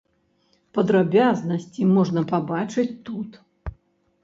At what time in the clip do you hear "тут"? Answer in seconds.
3.11-3.41